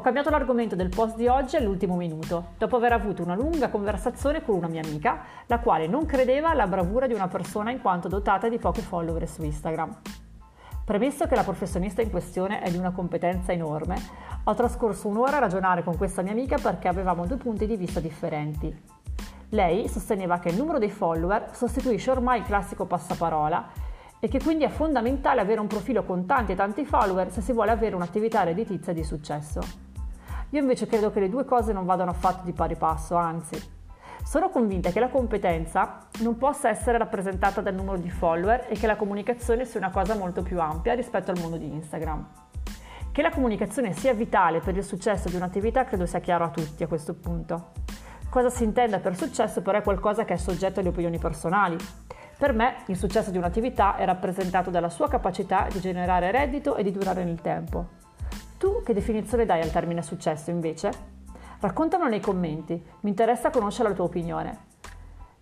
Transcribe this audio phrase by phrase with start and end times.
[0.00, 4.42] Ho cambiato l'argomento del post di oggi all'ultimo minuto, dopo aver avuto una lunga conversazione
[4.42, 8.08] con una mia amica, la quale non credeva alla bravura di una persona in quanto
[8.08, 9.94] dotata di pochi follower su Instagram.
[10.86, 13.96] Premesso che la professionista in questione è di una competenza enorme,
[14.42, 18.00] ho trascorso un'ora a ragionare con questa mia amica perché avevamo due punti di vista
[18.00, 18.74] differenti.
[19.50, 23.68] Lei sosteneva che il numero dei follower sostituisce ormai il classico passaparola
[24.18, 27.52] e che quindi è fondamentale avere un profilo con tanti e tanti follower se si
[27.52, 29.88] vuole avere un'attività redditizia di successo.
[30.50, 33.78] Io invece credo che le due cose non vadano affatto di pari passo, anzi.
[34.24, 38.88] Sono convinta che la competenza non possa essere rappresentata dal numero di follower e che
[38.88, 42.26] la comunicazione sia una cosa molto più ampia rispetto al mondo di Instagram.
[43.12, 46.82] Che la comunicazione sia vitale per il successo di un'attività credo sia chiaro a tutti
[46.82, 47.70] a questo punto.
[48.28, 51.76] Cosa si intenda per successo però è qualcosa che è soggetto alle opinioni personali.
[52.36, 56.82] Per me il successo di un'attività è rappresentato dalla sua capacità di generare reddito e
[56.82, 57.99] di durare nel tempo.
[58.90, 60.90] Che definizione dai al termine successo invece?
[61.60, 64.58] Raccontamelo nei commenti, mi interessa conoscere la tua opinione.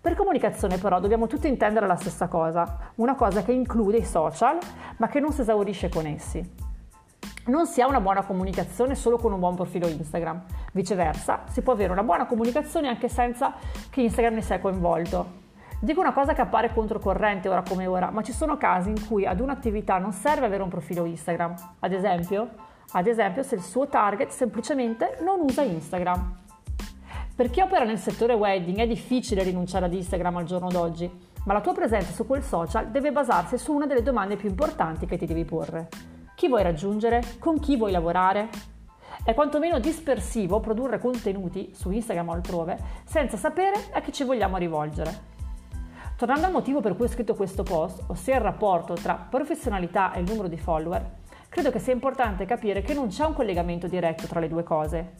[0.00, 4.58] Per comunicazione però dobbiamo tutti intendere la stessa cosa, una cosa che include i social
[4.96, 6.54] ma che non si esaurisce con essi.
[7.46, 11.72] Non si ha una buona comunicazione solo con un buon profilo Instagram, viceversa si può
[11.72, 13.54] avere una buona comunicazione anche senza
[13.90, 15.44] che Instagram ne sia coinvolto.
[15.78, 19.24] Dico una cosa che appare controcorrente ora come ora, ma ci sono casi in cui
[19.24, 21.54] ad un'attività non serve avere un profilo Instagram.
[21.78, 26.44] Ad esempio, ad esempio se il suo target semplicemente non usa Instagram.
[27.34, 31.10] Per chi opera nel settore wedding è difficile rinunciare ad Instagram al giorno d'oggi,
[31.44, 35.06] ma la tua presenza su quel social deve basarsi su una delle domande più importanti
[35.06, 35.88] che ti devi porre.
[36.34, 37.22] Chi vuoi raggiungere?
[37.38, 38.48] Con chi vuoi lavorare?
[39.22, 44.56] È quantomeno dispersivo produrre contenuti su Instagram o altrove senza sapere a chi ci vogliamo
[44.56, 45.34] rivolgere.
[46.16, 50.20] Tornando al motivo per cui ho scritto questo post, ossia il rapporto tra professionalità e
[50.20, 51.06] il numero di follower,
[51.48, 55.12] credo che sia importante capire che non c'è un collegamento diretto tra le due cose.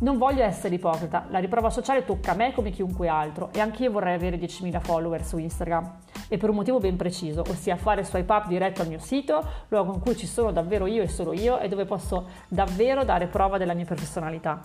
[0.00, 3.90] Non voglio essere ipocrita, la riprova sociale tocca a me come chiunque altro e anch'io
[3.90, 5.98] vorrei avere 10.000 follower su Instagram.
[6.28, 9.92] E per un motivo ben preciso, ossia fare swipe up diretto al mio sito, luogo
[9.92, 13.58] in cui ci sono davvero io e solo io e dove posso davvero dare prova
[13.58, 14.60] della mia professionalità.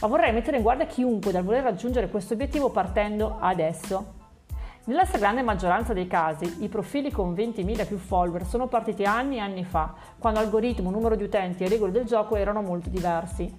[0.00, 4.13] Ma vorrei mettere in guardia chiunque dal voler raggiungere questo obiettivo partendo adesso.
[4.86, 9.40] Nella stragrande maggioranza dei casi, i profili con 20.000 più follower sono partiti anni e
[9.40, 13.50] anni fa, quando algoritmo, numero di utenti e regole del gioco erano molto diversi.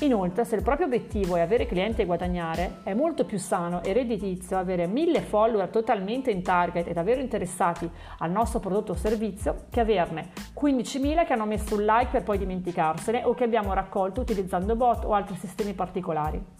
[0.00, 3.92] Inoltre, se il proprio obiettivo è avere clienti e guadagnare, è molto più sano e
[3.92, 9.66] redditizio avere 1000 follower totalmente in target e davvero interessati al nostro prodotto o servizio
[9.70, 14.20] che averne 15.000 che hanno messo un like per poi dimenticarsene o che abbiamo raccolto
[14.20, 16.59] utilizzando bot o altri sistemi particolari.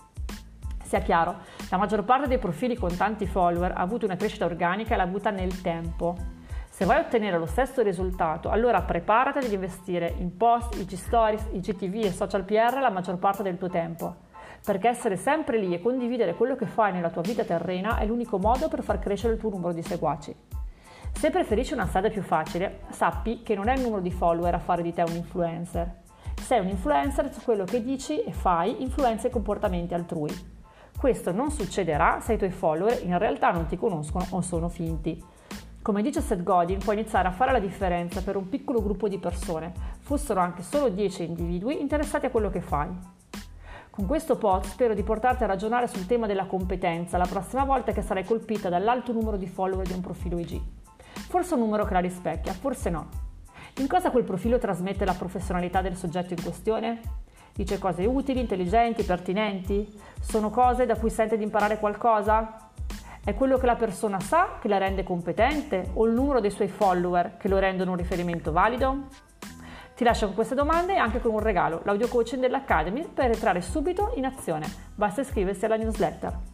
[0.91, 1.37] Sia chiaro,
[1.69, 5.05] la maggior parte dei profili con tanti follower ha avuto una crescita organica e l'ha
[5.05, 6.17] avuta nel tempo.
[6.69, 12.07] Se vuoi ottenere lo stesso risultato, allora preparati ad investire in post, IG stories, IGTV
[12.07, 14.17] e social PR la maggior parte del tuo tempo.
[14.65, 18.39] Perché essere sempre lì e condividere quello che fai nella tua vita terrena è l'unico
[18.39, 20.35] modo per far crescere il tuo numero di seguaci.
[21.13, 24.59] Se preferisci una strada più facile, sappi che non è il numero di follower a
[24.59, 25.99] fare di te un influencer.
[26.35, 30.59] Sei un influencer su quello che dici e fai influenza i comportamenti altrui.
[31.01, 35.19] Questo non succederà se i tuoi follower in realtà non ti conoscono o sono finti.
[35.81, 39.17] Come dice Seth Godin, puoi iniziare a fare la differenza per un piccolo gruppo di
[39.17, 42.91] persone, fossero anche solo 10 individui interessati a quello che fai.
[43.89, 47.93] Con questo post spero di portarti a ragionare sul tema della competenza la prossima volta
[47.93, 50.61] che sarai colpita dall'alto numero di follower di un profilo IG.
[51.15, 53.09] Forse un numero che la rispecchia, forse no.
[53.79, 57.20] In cosa quel profilo trasmette la professionalità del soggetto in questione?
[57.55, 59.89] Dice cose utili, intelligenti, pertinenti?
[60.21, 62.71] Sono cose da cui sente di imparare qualcosa?
[63.23, 66.69] È quello che la persona sa che la rende competente o il numero dei suoi
[66.69, 69.09] follower che lo rendono un riferimento valido?
[69.95, 73.61] Ti lascio con queste domande e anche con un regalo, l'audio coaching dell'Academy per entrare
[73.61, 74.67] subito in azione.
[74.95, 76.50] Basta iscriversi alla newsletter.